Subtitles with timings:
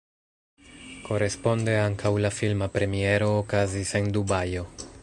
[1.09, 4.69] Koresponde ankaŭ la filma premiero okazis en Dubajo.